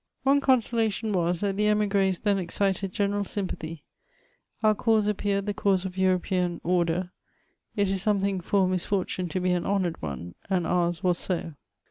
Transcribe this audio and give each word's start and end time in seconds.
One 0.23 0.41
consolation 0.41 1.13
was, 1.13 1.41
that 1.41 1.57
tne 1.57 1.67
emigres 1.69 2.17
then 2.23 2.39
excited 2.39 2.91
general 2.91 3.23
sympathy; 3.23 3.83
our 4.63 4.73
cause 4.73 5.07
appeared 5.07 5.45
the 5.45 5.53
cause 5.53 5.85
of 5.85 5.95
European 5.95 6.59
order; 6.63 7.11
it 7.75 7.87
is 7.87 8.01
something 8.01 8.41
for 8.41 8.65
a 8.65 8.67
misfortune 8.67 9.29
to 9.29 9.39
be 9.39 9.51
an 9.51 9.63
honoured 9.67 10.01
one, 10.01 10.33
and 10.49 10.65
ours 10.65 11.03
was 11.03 11.19
so. 11.19 11.53